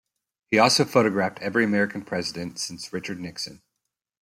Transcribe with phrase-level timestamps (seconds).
[0.49, 3.61] He has also photographed every American president since Richard Nixon.